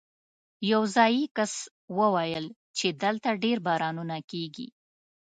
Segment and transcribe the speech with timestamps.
[0.71, 1.53] یو ځايي کس
[1.97, 2.45] وویل
[2.77, 4.67] چې دلته ډېر بارانونه کېږي.